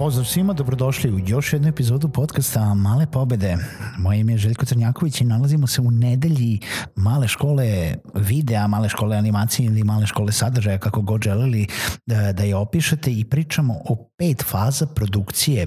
Pozdrav 0.00 0.24
svima, 0.24 0.52
dobrodošli 0.52 1.12
u 1.12 1.18
još 1.26 1.52
jednu 1.52 1.68
epizodu 1.68 2.08
podcasta 2.08 2.74
Male 2.74 3.06
pobede. 3.06 3.56
Moje 3.98 4.20
ime 4.20 4.32
je 4.32 4.38
Željko 4.38 4.66
Crnjaković 4.66 5.20
i 5.20 5.24
nalazimo 5.24 5.66
se 5.66 5.80
u 5.80 5.90
nedelji 5.90 6.60
male 6.96 7.28
škole 7.28 7.94
videa, 8.14 8.66
male 8.66 8.88
škole 8.88 9.16
animacije 9.16 9.66
ili 9.66 9.84
male 9.84 10.06
škole 10.06 10.32
sadržaja, 10.32 10.78
kako 10.78 11.02
god 11.02 11.22
želeli 11.22 11.66
da, 12.06 12.32
da 12.32 12.42
je 12.42 12.56
opišete 12.56 13.12
i 13.12 13.24
pričamo 13.24 13.74
o 13.74 14.10
pet 14.18 14.44
faza 14.44 14.86
produkcije 14.86 15.66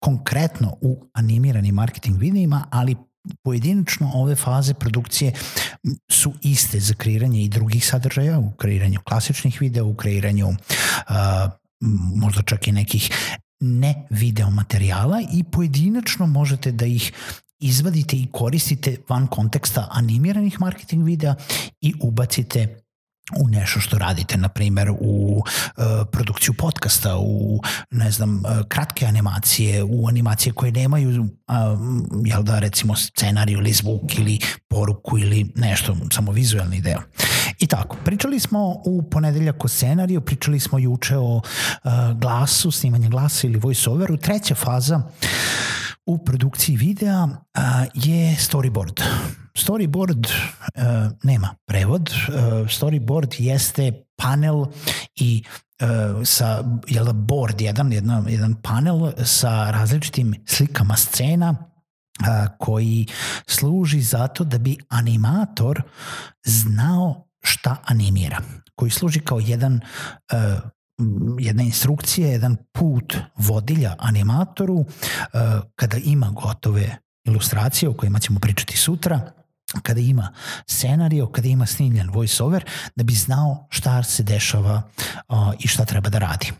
konkretno 0.00 0.76
u 0.80 1.04
animiranim 1.12 1.74
marketing 1.74 2.18
videima, 2.18 2.64
ali 2.70 2.96
pojedinačno 3.44 4.10
ove 4.14 4.34
faze 4.34 4.74
produkcije 4.74 5.32
su 6.10 6.32
iste 6.42 6.80
za 6.80 6.94
kreiranje 6.94 7.42
i 7.42 7.48
drugih 7.48 7.86
sadržaja, 7.86 8.38
u 8.38 8.50
kreiranju 8.50 9.00
klasičnih 9.04 9.60
videa, 9.60 9.84
u 9.84 9.94
kreiranju 9.94 10.48
uh, 10.48 10.54
možda 12.14 12.42
čak 12.42 12.68
i 12.68 12.72
nekih 12.72 13.10
ne 13.60 14.06
video 14.10 14.50
materijala 14.50 15.20
i 15.32 15.44
pojedinačno 15.44 16.26
možete 16.26 16.72
da 16.72 16.86
ih 16.86 17.12
izvadite 17.60 18.16
i 18.16 18.28
koristite 18.32 18.96
van 19.08 19.26
konteksta 19.26 19.88
animiranih 19.90 20.60
marketing 20.60 21.04
videa 21.04 21.34
i 21.80 21.94
ubacite 22.00 22.84
u 23.36 23.48
nešto 23.48 23.80
što 23.80 23.98
radite, 23.98 24.36
na 24.36 24.48
primer 24.48 24.90
u 24.90 25.36
uh, 25.36 25.84
produkciju 26.12 26.54
podcasta, 26.54 27.16
u 27.18 27.60
ne 27.90 28.10
znam, 28.10 28.36
uh, 28.36 28.68
kratke 28.68 29.06
animacije, 29.06 29.82
u 29.82 30.08
animacije 30.08 30.52
koje 30.52 30.72
nemaju 30.72 31.22
uh, 31.22 31.28
jel 32.24 32.42
da 32.42 32.58
recimo 32.58 32.96
scenariju 32.96 33.58
ili 33.58 33.72
zvuk 33.72 34.18
ili 34.18 34.38
poruku 34.68 35.18
ili 35.18 35.52
nešto, 35.54 35.96
samo 36.12 36.32
vizualni 36.32 36.80
deo. 36.80 37.00
I 37.58 37.66
tako, 37.66 37.96
pričali 38.04 38.40
smo 38.40 38.82
u 38.84 39.02
ponedeljak 39.10 39.64
o 39.64 39.68
scenariju, 39.68 40.20
pričali 40.20 40.60
smo 40.60 40.78
juče 40.78 41.16
o 41.16 41.36
uh, 41.36 41.42
glasu, 42.20 42.70
snimanje 42.70 43.08
glasa 43.08 43.46
ili 43.46 43.60
voice-overu. 43.60 44.20
Treća 44.20 44.54
faza 44.54 45.02
u 46.06 46.24
produkciji 46.24 46.76
videa 46.76 47.24
uh, 47.24 47.30
je 47.94 48.36
storyboard. 48.36 49.02
Storyboard 49.54 50.26
uh, 50.26 51.12
nema 51.22 51.54
prevod. 51.66 52.10
Uh, 52.28 52.34
storyboard 52.68 53.34
jeste 53.38 53.92
panel 54.16 54.64
i 55.14 55.42
sa 56.24 56.64
jel 56.86 57.04
da 57.04 57.12
board 57.12 57.60
jedan, 57.60 57.92
jedan, 57.92 58.26
jedan 58.28 58.54
panel 58.54 59.12
sa 59.24 59.70
različitim 59.70 60.34
slikama 60.46 60.96
scena 60.96 61.54
koji 62.58 63.06
služi 63.46 64.00
zato 64.00 64.44
da 64.44 64.58
bi 64.58 64.78
animator 64.88 65.82
znao 66.44 67.26
šta 67.44 67.76
animira, 67.84 68.40
koji 68.74 68.90
služi 68.90 69.20
kao 69.20 69.38
jedan 69.38 69.80
uh, 70.32 70.70
jedna 71.38 71.62
instrukcija, 71.62 72.28
jedan 72.28 72.56
put 72.72 73.16
vodilja 73.36 73.94
animatoru 73.98 74.74
uh, 74.74 74.86
kada 75.74 75.96
ima 75.96 76.30
gotove 76.30 76.96
ilustracije 77.24 77.88
o 77.88 77.94
kojima 77.94 78.18
ćemo 78.18 78.40
pričati 78.40 78.76
sutra, 78.76 79.32
kada 79.82 80.00
ima 80.00 80.32
scenario, 80.66 81.26
kada 81.26 81.48
ima 81.48 81.66
snimljen 81.66 82.10
voice 82.10 82.42
over, 82.42 82.64
da 82.96 83.04
bi 83.04 83.12
znao 83.12 83.66
šta 83.70 84.02
se 84.02 84.22
dešava 84.22 84.82
uh, 85.28 85.36
i 85.58 85.68
šta 85.68 85.84
treba 85.84 86.08
da 86.08 86.18
radi. 86.18 86.52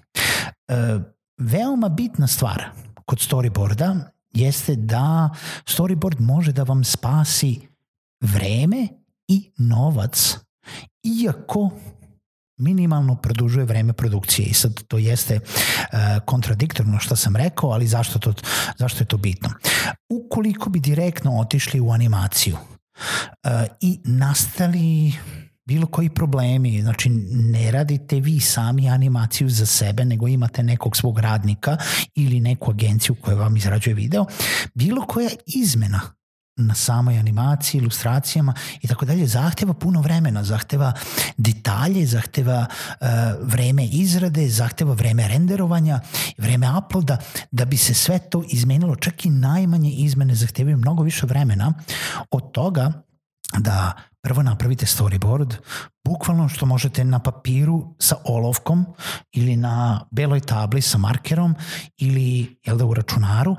Uh, 0.69 1.03
veoma 1.39 1.89
bitna 1.89 2.27
stvar 2.27 2.65
kod 3.05 3.19
storyboarda 3.19 4.01
jeste 4.31 4.77
da 4.77 5.31
storyboard 5.65 6.21
može 6.21 6.53
da 6.53 6.63
vam 6.63 6.85
spasi 6.85 7.69
vreme 8.21 8.89
i 9.29 9.53
novac 9.59 10.39
iako 11.05 11.71
minimalno 12.57 13.17
produžuje 13.17 13.65
vreme 13.65 13.93
produkcije 13.93 14.47
i 14.47 14.55
sad 14.55 14.83
to 14.89 14.99
jeste 14.99 15.37
uh, 15.37 15.99
kontradiktorno 16.25 16.99
što 16.99 17.17
sam 17.17 17.37
rekao, 17.37 17.71
ali 17.71 17.87
zašto, 17.87 18.19
to, 18.19 18.35
zašto 18.79 19.03
je 19.03 19.07
to 19.07 19.17
bitno? 19.17 19.51
Ukoliko 20.09 20.71
bi 20.71 20.81
direktno 20.81 21.39
otišli 21.39 21.81
u 21.81 21.91
animaciju 21.91 22.57
uh, 22.57 23.51
i 23.81 24.01
nastali 24.05 25.13
bilo 25.67 25.87
koji 25.87 26.11
problemi, 26.11 26.83
znači 26.83 27.09
ne 27.31 27.71
radite 27.71 28.21
vi 28.21 28.41
sami 28.41 28.91
animaciju 28.91 29.49
za 29.49 29.67
sebe, 29.67 30.05
nego 30.05 30.29
imate 30.29 30.63
nekog 30.63 30.97
svog 30.97 31.19
radnika 31.19 31.77
ili 32.15 32.41
neku 32.41 32.71
agenciju 32.71 33.15
koja 33.15 33.37
vam 33.37 33.57
izrađuje 33.57 33.95
video, 33.95 34.27
bilo 34.75 35.07
koja 35.07 35.31
izmena 35.47 36.01
na 36.57 36.75
samoj 36.75 37.19
animaciji, 37.19 37.79
ilustracijama 37.79 38.55
i 38.83 38.89
tako 38.89 39.05
dalje, 39.05 39.27
zahteva 39.27 39.75
puno 39.75 40.01
vremena, 40.01 40.45
zahteva 40.45 40.93
detalje, 41.37 42.07
zahteva 42.07 42.67
uh, 42.67 43.07
vreme 43.43 43.87
izrade, 43.87 44.49
zahteva 44.49 44.95
vreme 44.95 45.29
renderovanja, 45.29 46.01
vreme 46.39 46.79
uploada, 46.79 47.17
da 47.51 47.65
bi 47.65 47.77
se 47.77 47.95
sve 47.95 48.19
to 48.19 48.43
izmenilo, 48.49 48.97
čak 48.97 49.27
i 49.27 49.31
najmanje 49.31 49.91
izmene 49.91 50.35
zahtevaju 50.35 50.77
mnogo 50.77 51.03
više 51.03 51.27
vremena 51.27 51.73
od 52.31 52.53
toga 52.53 52.93
da 53.59 53.93
prvo 54.23 54.43
napravite 54.43 54.87
storyboard, 54.87 55.55
bukvalno 56.05 56.49
što 56.49 56.67
možete 56.67 57.05
na 57.05 57.19
papiru 57.19 57.95
sa 57.99 58.17
olovkom 58.25 58.87
ili 59.33 59.57
na 59.57 60.07
beloj 60.11 60.41
tabli 60.41 60.83
sa 60.83 60.99
markerom 60.99 61.55
ili 61.97 62.59
jel 62.67 62.77
da 62.77 62.85
u 62.85 62.95
računaru, 62.95 63.57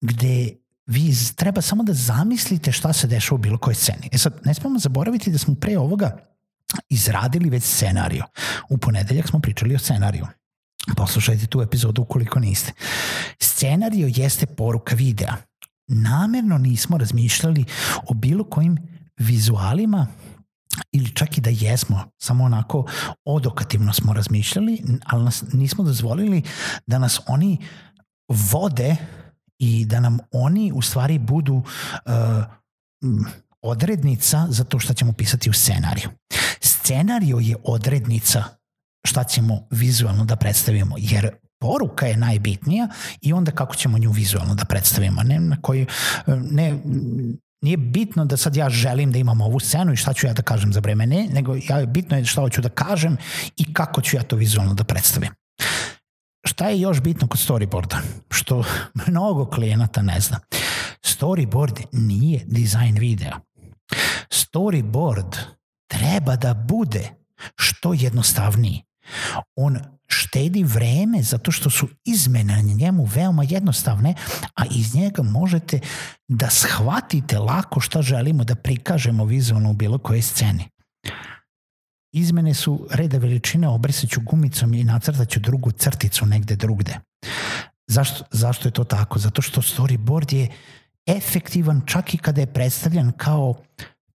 gde 0.00 0.54
vi 0.88 1.14
treba 1.36 1.62
samo 1.62 1.82
da 1.82 1.92
zamislite 1.92 2.72
šta 2.72 2.92
se 2.92 3.06
dešava 3.06 3.34
u 3.34 3.38
bilo 3.38 3.58
kojoj 3.58 3.74
sceni. 3.74 4.08
E 4.12 4.18
sad, 4.18 4.40
ne 4.44 4.54
smemo 4.54 4.78
zaboraviti 4.78 5.30
da 5.30 5.38
smo 5.38 5.54
pre 5.54 5.78
ovoga 5.78 6.18
izradili 6.88 7.50
već 7.50 7.64
scenariju. 7.64 8.24
U 8.68 8.78
ponedeljak 8.78 9.28
smo 9.28 9.40
pričali 9.40 9.74
o 9.74 9.78
scenariju. 9.78 10.26
Poslušajte 10.96 11.46
tu 11.46 11.62
epizodu 11.62 12.02
ukoliko 12.02 12.38
niste. 12.38 12.72
Scenario 13.40 14.10
jeste 14.14 14.46
poruka 14.46 14.94
videa. 14.94 15.36
Namerno 15.86 16.58
nismo 16.58 16.98
razmišljali 16.98 17.64
o 18.06 18.14
bilo 18.14 18.44
kojim 18.44 18.78
vizualima 19.18 20.06
ili 20.92 21.14
čak 21.14 21.38
i 21.38 21.40
da 21.40 21.50
jesmo, 21.50 22.10
samo 22.18 22.44
onako 22.44 22.86
odokativno 23.24 23.92
smo 23.92 24.12
razmišljali, 24.12 24.82
ali 25.04 25.24
nas 25.24 25.44
nismo 25.52 25.84
dozvolili 25.84 26.42
da 26.86 26.98
nas 26.98 27.20
oni 27.26 27.58
vode 28.28 28.96
i 29.58 29.84
da 29.84 30.00
nam 30.00 30.18
oni 30.32 30.72
u 30.74 30.82
stvari 30.82 31.18
budu 31.18 31.54
uh, 31.54 31.62
odrednica 33.62 34.46
za 34.50 34.64
to 34.64 34.78
šta 34.78 34.94
ćemo 34.94 35.12
pisati 35.12 35.50
u 35.50 35.52
scenariju. 35.52 36.10
Scenario 36.60 37.38
je 37.38 37.56
odrednica 37.64 38.44
šta 39.04 39.24
ćemo 39.24 39.66
vizualno 39.70 40.24
da 40.24 40.36
predstavimo, 40.36 40.94
jer 40.98 41.30
poruka 41.60 42.06
je 42.06 42.16
najbitnija 42.16 42.88
i 43.20 43.32
onda 43.32 43.50
kako 43.50 43.74
ćemo 43.74 43.98
nju 43.98 44.10
vizualno 44.10 44.54
da 44.54 44.64
predstavimo. 44.64 45.22
Ne, 45.22 45.40
na 45.40 45.56
koji, 45.62 45.86
ne, 46.26 46.78
nije 47.62 47.76
bitno 47.76 48.24
da 48.24 48.36
sad 48.36 48.56
ja 48.56 48.70
želim 48.70 49.12
da 49.12 49.18
imam 49.18 49.40
ovu 49.40 49.60
scenu 49.60 49.92
i 49.92 49.96
šta 49.96 50.12
ću 50.12 50.26
ja 50.26 50.32
da 50.32 50.42
kažem 50.42 50.72
za 50.72 50.80
vreme, 50.80 51.06
ne, 51.06 51.28
nego 51.32 51.56
ja, 51.68 51.86
bitno 51.86 52.16
je 52.16 52.24
šta 52.24 52.40
hoću 52.40 52.60
da 52.60 52.68
kažem 52.68 53.16
i 53.56 53.72
kako 53.74 54.00
ću 54.00 54.16
ja 54.16 54.22
to 54.22 54.36
vizualno 54.36 54.74
da 54.74 54.84
predstavim. 54.84 55.30
Šta 56.48 56.68
je 56.68 56.80
još 56.80 57.00
bitno 57.00 57.28
kod 57.28 57.40
storyboarda? 57.40 57.96
Što 58.30 58.64
mnogo 59.06 59.50
klijenata 59.50 60.02
ne 60.02 60.20
zna. 60.20 60.40
Storyboard 61.02 61.84
nije 61.92 62.44
dizajn 62.46 62.98
videa. 62.98 63.36
Storyboard 64.30 65.36
treba 65.86 66.36
da 66.36 66.54
bude 66.54 67.10
što 67.56 67.92
jednostavniji. 67.92 68.82
On 69.56 69.78
štedi 70.06 70.64
vreme 70.64 71.22
zato 71.22 71.50
što 71.50 71.70
su 71.70 71.88
izmene 72.04 72.62
na 72.62 72.72
njemu 72.72 73.04
veoma 73.04 73.44
jednostavne, 73.48 74.14
a 74.54 74.62
iz 74.70 74.94
njega 74.94 75.22
možete 75.22 75.80
da 76.28 76.50
shvatite 76.50 77.38
lako 77.38 77.80
šta 77.80 78.02
želimo 78.02 78.44
da 78.44 78.54
prikažemo 78.54 79.24
vizualno 79.24 79.70
u 79.70 79.74
bilo 79.74 79.98
kojoj 79.98 80.22
sceni. 80.22 80.68
Izmene 82.12 82.54
su 82.54 82.86
reda 82.90 83.18
veličine, 83.18 83.68
obrisaću 83.68 84.20
gumicom 84.20 84.74
i 84.74 84.84
nacrtaću 84.84 85.40
drugu 85.40 85.70
crticu 85.70 86.26
negde 86.26 86.56
drugde. 86.56 86.98
Zašto, 87.86 88.24
zašto 88.30 88.68
je 88.68 88.72
to 88.72 88.84
tako? 88.84 89.18
Zato 89.18 89.42
što 89.42 89.62
storyboard 89.62 90.34
je 90.34 90.48
efektivan 91.06 91.82
čak 91.86 92.14
i 92.14 92.18
kada 92.18 92.40
je 92.40 92.52
predstavljan 92.52 93.12
kao 93.12 93.54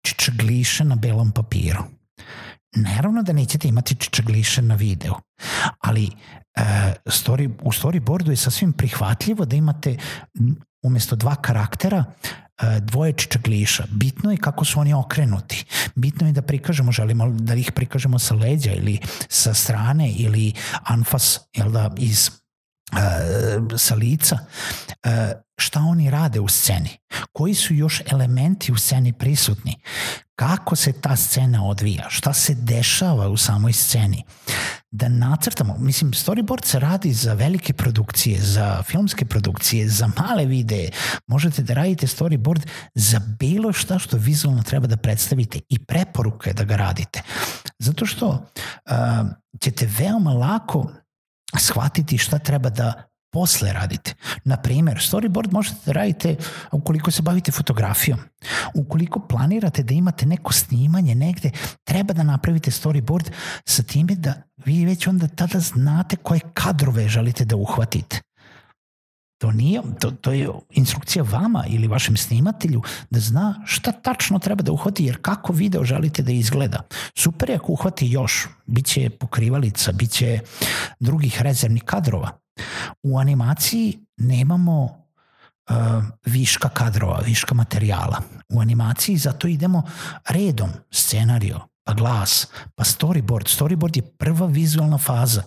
čičagliše 0.01 0.83
na 0.83 0.95
belom 0.95 1.31
papiru. 1.31 1.83
Naravno 2.75 3.23
da 3.23 3.33
nećete 3.33 3.67
imati 3.67 3.95
čičagliše 3.95 4.61
na 4.61 4.75
videu, 4.75 5.13
ali 5.79 6.05
e, 6.05 6.61
story, 7.05 7.51
u 7.61 7.71
storyboardu 7.71 8.29
je 8.29 8.35
sasvim 8.35 8.73
prihvatljivo 8.73 9.45
da 9.45 9.55
imate 9.55 9.97
umesto 10.83 11.15
dva 11.15 11.35
karaktera 11.35 12.03
dvoje 12.81 13.13
čičagliša. 13.13 13.83
Bitno 13.91 14.31
je 14.31 14.37
kako 14.37 14.65
su 14.65 14.79
oni 14.79 14.93
okrenuti. 14.93 15.65
Bitno 15.95 16.27
je 16.27 16.33
da 16.33 16.41
prikažemo, 16.41 16.91
želimo 16.91 17.29
da 17.29 17.55
ih 17.55 17.71
prikažemo 17.71 18.19
sa 18.19 18.35
leđa 18.35 18.71
ili 18.71 18.99
sa 19.29 19.53
strane 19.53 20.11
ili 20.11 20.53
anfas 20.83 21.39
jel 21.53 21.71
da, 21.71 21.91
iz 21.97 22.42
sa 23.77 23.95
lica. 23.95 24.37
Uh, 25.05 25.11
šta 25.57 25.79
oni 25.79 26.09
rade 26.09 26.39
u 26.39 26.47
sceni? 26.47 26.89
Koji 27.31 27.53
su 27.53 27.73
još 27.73 28.01
elementi 28.11 28.71
u 28.71 28.77
sceni 28.77 29.13
prisutni? 29.13 29.75
Kako 30.35 30.75
se 30.75 31.01
ta 31.01 31.15
scena 31.15 31.65
odvija? 31.65 32.09
Šta 32.09 32.33
se 32.33 32.55
dešava 32.55 33.29
u 33.29 33.37
samoj 33.37 33.73
sceni? 33.73 34.23
Da 34.91 35.09
nacrtamo, 35.09 35.77
mislim, 35.77 36.11
storyboard 36.11 36.65
se 36.65 36.79
radi 36.79 37.13
za 37.13 37.33
velike 37.33 37.73
produkcije, 37.73 38.41
za 38.41 38.83
filmske 38.83 39.25
produkcije, 39.25 39.89
za 39.89 40.09
male 40.17 40.45
videe. 40.45 40.89
Možete 41.27 41.63
da 41.63 41.73
radite 41.73 42.07
storyboard 42.07 42.67
za 42.95 43.21
bilo 43.39 43.73
šta 43.73 43.99
što 43.99 44.17
vizualno 44.17 44.63
treba 44.63 44.87
da 44.87 44.97
predstavite 44.97 45.59
i 45.69 45.85
preporuka 45.85 46.53
da 46.53 46.63
ga 46.63 46.75
radite. 46.75 47.21
Zato 47.79 48.05
što 48.05 48.27
uh, 48.29 48.93
ćete 49.59 49.89
veoma 49.97 50.33
lako 50.33 50.91
shvatiti 51.59 52.17
šta 52.17 52.39
treba 52.39 52.69
da 52.69 53.03
posle 53.33 53.73
radite. 53.73 54.13
Na 54.43 54.57
primer, 54.57 54.97
storyboard 54.97 55.51
možete 55.51 55.75
da 55.85 55.91
radite 55.91 56.35
ukoliko 56.71 57.11
se 57.11 57.21
bavite 57.21 57.51
fotografijom. 57.51 58.19
Ukoliko 58.73 59.19
planirate 59.27 59.83
da 59.83 59.93
imate 59.93 60.25
neko 60.25 60.53
snimanje 60.53 61.15
negde, 61.15 61.51
treba 61.83 62.13
da 62.13 62.23
napravite 62.23 62.71
storyboard 62.71 63.31
sa 63.65 63.83
time 63.83 64.15
da 64.15 64.33
vi 64.65 64.85
već 64.85 65.07
onda 65.07 65.27
tada 65.27 65.59
znate 65.59 66.15
koje 66.15 66.39
kadrove 66.53 67.07
želite 67.07 67.45
da 67.45 67.55
uhvatite. 67.55 68.21
To 69.43 69.51
nije, 69.51 69.81
to, 69.99 70.11
to 70.11 70.31
je 70.31 70.49
instrukcija 70.71 71.23
vama 71.23 71.65
ili 71.67 71.87
vašem 71.87 72.17
snimatelju 72.17 72.81
da 73.09 73.19
zna 73.19 73.61
šta 73.65 73.91
tačno 73.91 74.39
treba 74.39 74.63
da 74.63 74.71
uhvati, 74.71 75.05
jer 75.05 75.17
kako 75.21 75.53
video 75.53 75.83
želite 75.83 76.23
da 76.23 76.31
izgleda. 76.31 76.81
Super 77.17 77.49
je 77.49 77.55
ako 77.55 77.71
uhvati 77.71 78.07
još, 78.07 78.47
bit 78.65 78.85
će 78.85 79.09
pokrivalica, 79.09 79.91
bit 79.91 80.11
će 80.11 80.39
drugih 80.99 81.41
rezervnih 81.41 81.83
kadrova. 81.83 82.29
U 83.03 83.19
animaciji 83.19 83.99
nemamo 84.17 84.83
uh, 84.83 85.75
viška 86.25 86.69
kadrova, 86.69 87.19
viška 87.25 87.55
materijala. 87.55 88.21
U 88.49 88.61
animaciji 88.61 89.17
zato 89.17 89.47
idemo 89.47 89.83
redom, 90.29 90.69
scenario, 90.91 91.59
pa 91.83 91.93
glas, 91.93 92.47
pa 92.75 92.83
storyboard. 92.83 93.59
Storyboard 93.59 93.97
je 93.97 94.15
prva 94.17 94.47
vizualna 94.47 94.97
faza. 94.97 95.43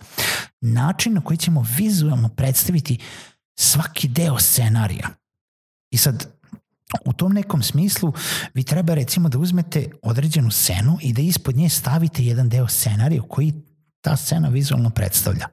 Način 0.61 1.15
na 1.15 1.21
koji 1.21 1.37
ćemo 1.37 1.65
vizualno 1.77 2.29
predstaviti 2.29 2.99
svaki 3.59 4.09
deo 4.09 4.39
scenarija. 4.39 5.09
I 5.91 5.99
sad, 5.99 6.27
u 7.05 7.13
tom 7.13 7.33
nekom 7.33 7.63
smislu 7.63 8.13
vi 8.55 8.63
treba 8.63 8.95
recimo 8.95 9.29
da 9.29 9.39
uzmete 9.39 9.91
određenu 10.03 10.51
scenu 10.51 10.99
i 11.01 11.13
da 11.13 11.23
ispod 11.23 11.57
nje 11.57 11.69
stavite 11.69 12.25
jedan 12.25 12.49
deo 12.49 12.69
scenarija 12.69 13.23
koji 13.23 13.55
ta 14.01 14.17
scena 14.17 14.49
vizualno 14.49 14.91
predstavlja. 14.91 15.47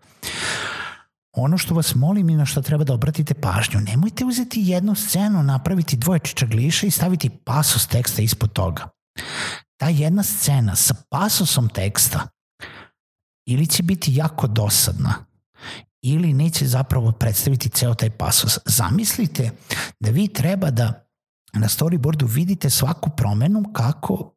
Ono 1.36 1.58
što 1.58 1.76
vas 1.76 1.96
molim 1.96 2.30
i 2.30 2.36
na 2.36 2.46
što 2.46 2.62
treba 2.62 2.84
da 2.84 2.94
obratite 2.94 3.34
pažnju, 3.34 3.80
nemojte 3.80 4.26
uzeti 4.26 4.62
jednu 4.62 4.96
scenu, 4.96 5.44
napraviti 5.44 5.98
dvoje 5.98 6.20
čičagliša 6.20 6.88
i 6.88 6.92
staviti 6.92 7.30
pasos 7.30 7.88
teksta 7.88 8.22
ispod 8.22 8.54
toga. 8.54 8.90
Ta 9.78 9.90
jedna 9.90 10.24
scena 10.24 10.76
sa 10.76 10.94
pasosom 11.10 11.70
teksta 11.70 12.28
ili 13.46 13.68
će 13.68 13.84
biti 13.84 14.16
jako 14.16 14.48
dosadna 14.48 15.26
ili 16.04 16.34
neće 16.34 16.68
zapravo 16.68 17.12
predstaviti 17.12 17.70
ceo 17.70 17.94
taj 17.94 18.10
pasos. 18.10 18.58
Zamislite 18.66 19.52
da 20.00 20.10
vi 20.10 20.28
treba 20.28 20.72
da 20.72 21.08
na 21.54 21.68
storyboardu 21.68 22.30
vidite 22.30 22.70
svaku 22.70 23.10
promenu 23.18 23.64
kako 23.74 24.36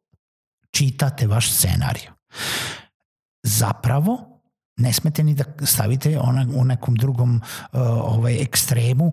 čitate 0.71 1.27
vaš 1.27 1.51
scenariju. 1.51 2.11
Zapravo, 3.43 4.41
ne 4.77 4.93
smete 4.93 5.23
ni 5.23 5.33
da 5.33 5.43
stavite 5.65 6.19
ona, 6.19 6.47
u 6.55 6.65
nekom 6.65 6.95
drugom 6.95 7.35
uh, 7.35 7.79
ovaj 7.81 8.41
ekstremu 8.41 9.11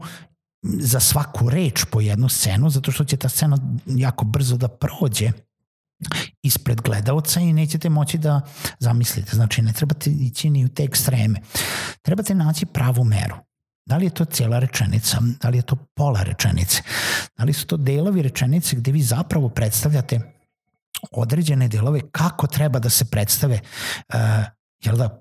za 0.63 1.01
svaku 1.01 1.51
reč 1.51 1.85
po 1.91 2.01
jednu 2.01 2.29
scenu, 2.29 2.71
zato 2.71 2.93
što 2.93 3.05
će 3.05 3.17
ta 3.17 3.29
scena 3.29 3.59
jako 3.87 4.25
brzo 4.25 4.57
da 4.57 4.69
prođe 4.69 5.33
ispred 6.43 6.81
gledalca 6.81 7.41
i 7.41 7.53
nećete 7.53 7.89
moći 7.89 8.19
da 8.19 8.41
zamislite. 8.79 9.37
Znači, 9.37 9.63
ne 9.63 9.73
trebate 9.73 10.11
ići 10.11 10.51
ni 10.51 10.65
u 10.65 10.69
te 10.69 10.85
ekstreme. 10.85 11.41
Trebate 12.03 12.35
naći 12.35 12.67
pravu 12.67 13.05
meru. 13.05 13.37
Da 13.87 13.97
li 13.97 14.07
je 14.07 14.11
to 14.11 14.25
cijela 14.25 14.59
rečenica, 14.59 15.19
da 15.41 15.49
li 15.49 15.59
je 15.59 15.63
to 15.63 15.77
pola 15.95 16.23
rečenice, 16.23 16.83
da 17.39 17.45
li 17.45 17.53
su 17.53 17.67
to 17.67 17.77
delovi 17.77 18.23
rečenice 18.23 18.77
gde 18.77 18.93
vi 18.93 19.03
zapravo 19.03 19.49
predstavljate 19.49 20.21
određene 21.13 21.69
delove 21.69 22.01
kako 22.13 22.47
treba 22.47 22.79
da 22.79 22.91
se 22.91 23.05
predstave 23.05 23.61
uh, 24.15 24.21
jel 24.85 24.97
da, 24.97 25.21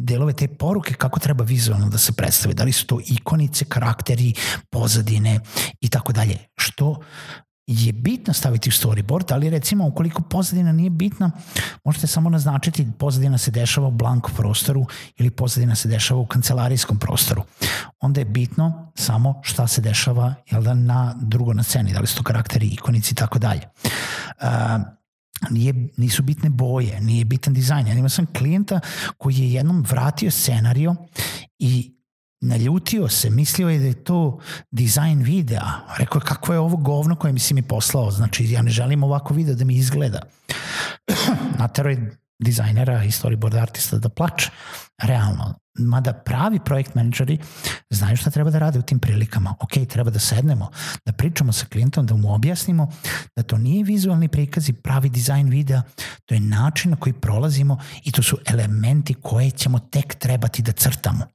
delove 0.00 0.32
te 0.32 0.48
poruke 0.48 0.94
kako 0.94 1.20
treba 1.20 1.44
vizualno 1.44 1.88
da 1.88 1.98
se 1.98 2.12
predstave. 2.12 2.54
Da 2.54 2.64
li 2.64 2.72
su 2.72 2.86
to 2.86 3.00
ikonice, 3.06 3.64
karakteri, 3.64 4.34
pozadine 4.70 5.40
i 5.80 5.88
tako 5.88 6.12
dalje. 6.12 6.38
Što 6.56 7.00
je 7.72 7.92
bitno 7.92 8.34
staviti 8.34 8.68
u 8.68 8.72
storyboard, 8.72 9.32
ali 9.32 9.50
recimo 9.50 9.86
ukoliko 9.86 10.22
pozadina 10.22 10.72
nije 10.72 10.90
bitna, 10.90 11.30
možete 11.84 12.06
samo 12.06 12.30
naznačiti 12.30 12.86
pozadina 12.98 13.38
se 13.38 13.50
dešava 13.50 13.88
u 13.88 13.90
blank 13.90 14.26
prostoru 14.36 14.86
ili 15.16 15.30
pozadina 15.30 15.74
se 15.74 15.88
dešava 15.88 16.20
u 16.20 16.26
kancelarijskom 16.26 16.98
prostoru. 16.98 17.42
Onda 18.00 18.20
je 18.20 18.24
bitno 18.24 18.92
samo 18.94 19.40
šta 19.42 19.66
se 19.66 19.80
dešava 19.80 20.34
jel 20.50 20.62
da, 20.62 20.74
na 20.74 21.14
drugo 21.20 21.52
na 21.52 21.62
sceni, 21.62 21.92
da 21.92 22.00
li 22.00 22.06
su 22.06 22.16
to 22.16 22.22
karakteri, 22.22 22.66
ikonici 22.66 23.12
i 23.12 23.16
tako 23.16 23.38
dalje. 23.38 23.62
Uh, 24.42 24.48
nije, 25.50 25.88
nisu 25.96 26.22
bitne 26.22 26.50
boje, 26.50 27.00
nije 27.00 27.24
bitan 27.24 27.54
dizajn. 27.54 27.86
Ja 27.86 27.94
imao 27.94 28.08
sam 28.08 28.26
klijenta 28.26 28.80
koji 29.16 29.38
je 29.38 29.52
jednom 29.52 29.84
vratio 29.88 30.30
scenario 30.30 30.94
i 31.58 31.96
naljutio 32.42 33.08
se, 33.08 33.30
mislio 33.30 33.68
je 33.68 33.78
da 33.78 33.86
je 33.86 34.04
to 34.04 34.38
dizajn 34.70 35.22
videa. 35.22 35.70
Rekao 35.98 36.18
je 36.18 36.24
kako 36.24 36.52
je 36.52 36.58
ovo 36.58 36.76
govno 36.76 37.16
koje 37.16 37.32
mi 37.32 37.38
si 37.38 37.54
mi 37.54 37.62
poslao, 37.62 38.10
znači 38.10 38.50
ja 38.50 38.62
ne 38.62 38.70
želim 38.70 39.02
ovako 39.02 39.34
video 39.34 39.54
da 39.54 39.64
mi 39.64 39.74
izgleda. 39.74 40.20
Natero 41.58 41.90
je 41.90 42.16
dizajnera 42.38 43.04
i 43.04 43.10
storyboard 43.10 43.62
artista 43.62 43.98
da 43.98 44.08
plače. 44.08 44.50
Realno, 45.02 45.54
mada 45.78 46.12
pravi 46.12 46.60
projekt 46.64 46.94
menadžeri 46.94 47.38
znaju 47.90 48.16
šta 48.16 48.30
treba 48.30 48.50
da 48.50 48.58
rade 48.58 48.78
u 48.78 48.82
tim 48.82 48.98
prilikama. 48.98 49.54
Ok, 49.60 49.88
treba 49.88 50.10
da 50.10 50.18
sednemo, 50.18 50.70
da 51.06 51.12
pričamo 51.12 51.52
sa 51.52 51.66
klijentom, 51.66 52.06
da 52.06 52.14
mu 52.14 52.34
objasnimo 52.34 52.88
da 53.36 53.42
to 53.42 53.58
nije 53.58 53.84
vizualni 53.84 54.28
prikaz 54.28 54.68
i 54.68 54.72
pravi 54.72 55.08
dizajn 55.08 55.48
videa, 55.48 55.82
to 56.26 56.34
je 56.34 56.40
način 56.40 56.90
na 56.90 56.96
koji 56.96 57.12
prolazimo 57.12 57.78
i 58.04 58.12
to 58.12 58.22
su 58.22 58.38
elementi 58.46 59.14
koje 59.14 59.50
ćemo 59.50 59.78
tek 59.78 60.14
trebati 60.14 60.62
da 60.62 60.72
crtamo. 60.72 61.26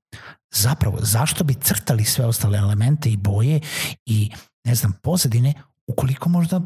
Zapravo, 0.53 0.98
zašto 1.01 1.44
bi 1.44 1.53
crtali 1.53 2.06
sve 2.06 2.25
ostale 2.25 2.58
elemente 2.58 3.10
i 3.10 3.17
boje 3.17 3.60
i, 4.06 4.32
ne 4.65 4.75
znam, 4.75 4.94
pozadine, 5.03 5.53
ukoliko 5.88 6.29
možda 6.29 6.62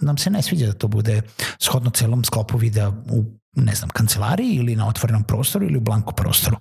nam 0.00 0.18
se 0.18 0.30
ne 0.30 0.42
sviđa 0.42 0.66
da 0.66 0.72
to 0.72 0.88
bude 0.88 1.22
shodno 1.58 1.90
celom 1.90 2.24
sklopu 2.24 2.58
videa 2.58 2.88
u, 2.88 3.24
ne 3.56 3.74
znam, 3.74 3.90
kancelariji 3.90 4.54
ili 4.54 4.76
na 4.76 4.88
otvorenom 4.88 5.24
prostoru 5.24 5.64
ili 5.64 5.76
u 5.76 5.80
blanku 5.80 6.14
prostoru. 6.14 6.56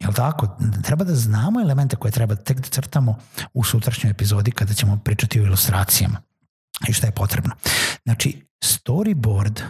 Jel 0.00 0.12
tako? 0.12 0.58
Treba 0.82 1.04
da 1.04 1.14
znamo 1.14 1.60
elemente 1.60 1.96
koje 1.96 2.12
treba 2.12 2.34
tek 2.34 2.60
da 2.60 2.68
crtamo 2.68 3.18
u 3.54 3.64
sutrašnjoj 3.64 4.10
epizodi 4.10 4.50
kada 4.50 4.74
ćemo 4.74 5.00
pričati 5.04 5.40
o 5.40 5.44
ilustracijama 5.44 6.22
i 6.88 6.92
šta 6.92 7.06
je 7.06 7.14
potrebno. 7.14 7.54
Znači, 8.04 8.46
storyboard 8.64 9.60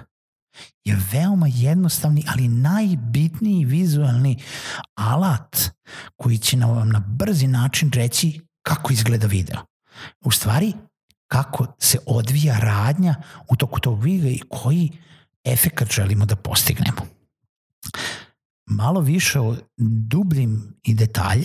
je 0.85 0.99
veoma 1.13 1.47
jednostavni, 1.51 2.25
ali 2.29 2.49
najbitniji 2.49 3.65
vizualni 3.65 4.43
alat 4.95 5.57
koji 6.17 6.39
će 6.39 6.57
nam 6.57 6.89
na 6.89 6.99
brzi 6.99 7.47
način 7.47 7.91
reći 7.93 8.41
kako 8.63 8.93
izgleda 8.93 9.27
video. 9.27 9.61
U 10.25 10.31
stvari, 10.31 10.73
kako 11.29 11.67
se 11.79 11.99
odvija 12.07 12.59
radnja 12.59 13.15
u 13.49 13.57
toku 13.57 13.81
tog 13.81 14.03
videa 14.03 14.31
i 14.31 14.41
koji 14.51 14.91
efekat 15.45 15.93
želimo 15.93 16.27
da 16.27 16.37
postignemo. 16.37 17.07
Malo 18.67 19.01
više 19.01 19.41
o 19.41 19.57
dubljim 20.09 20.75
i 20.83 20.95
detalj, 20.95 21.45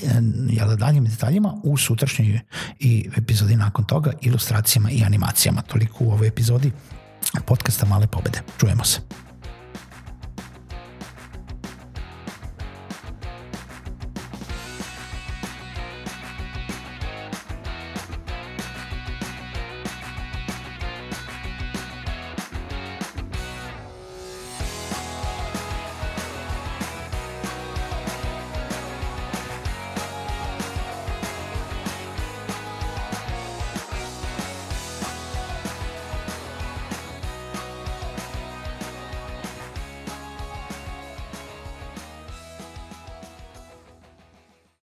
jel, 0.49 0.75
daljim 0.75 1.05
detaljima 1.05 1.61
u 1.63 1.77
sutrašnjoj 1.77 2.39
i 2.79 3.09
epizodi 3.17 3.55
nakon 3.55 3.85
toga, 3.85 4.11
ilustracijama 4.21 4.91
i 4.91 5.03
animacijama. 5.03 5.61
Toliko 5.61 6.03
u 6.03 6.11
ovoj 6.11 6.27
epizodi 6.27 6.71
podcasta 7.45 7.85
Male 7.85 8.07
pobede. 8.07 8.41
Čujemo 8.59 8.83
se. 8.83 9.28